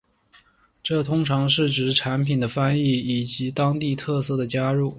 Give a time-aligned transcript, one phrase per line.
[0.81, 4.89] 这通常是指产品的翻译以及当地特色的加入。